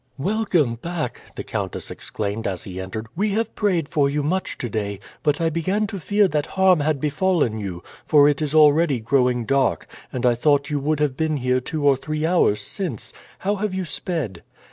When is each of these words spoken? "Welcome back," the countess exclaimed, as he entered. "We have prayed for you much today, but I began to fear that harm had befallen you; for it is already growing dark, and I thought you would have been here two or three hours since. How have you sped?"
"Welcome 0.17 0.77
back," 0.77 1.21
the 1.35 1.43
countess 1.43 1.91
exclaimed, 1.91 2.47
as 2.47 2.63
he 2.63 2.81
entered. 2.81 3.05
"We 3.15 3.33
have 3.33 3.53
prayed 3.53 3.87
for 3.87 4.09
you 4.09 4.23
much 4.23 4.57
today, 4.57 4.99
but 5.21 5.39
I 5.39 5.51
began 5.51 5.85
to 5.85 5.99
fear 5.99 6.27
that 6.29 6.47
harm 6.57 6.79
had 6.79 6.99
befallen 6.99 7.59
you; 7.59 7.83
for 8.07 8.27
it 8.27 8.41
is 8.41 8.55
already 8.55 8.99
growing 8.99 9.45
dark, 9.45 9.85
and 10.11 10.25
I 10.25 10.33
thought 10.33 10.71
you 10.71 10.79
would 10.79 10.99
have 10.99 11.15
been 11.15 11.37
here 11.37 11.59
two 11.61 11.85
or 11.87 11.95
three 11.97 12.25
hours 12.25 12.59
since. 12.61 13.13
How 13.37 13.57
have 13.57 13.75
you 13.75 13.85
sped?" 13.85 14.41